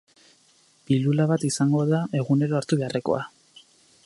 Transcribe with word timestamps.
Pilula 0.87 1.27
bat 1.33 1.45
izango 1.51 1.83
da, 1.93 2.01
egunero 2.23 2.61
hartu 2.61 2.81
beharrekoa. 2.83 3.23